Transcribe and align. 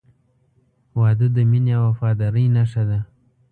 •واده 0.99 1.27
د 1.35 1.37
مینې 1.49 1.73
او 1.79 1.83
وفادارۍ 1.89 2.45
نښه 2.55 2.83
ده. 2.89 2.99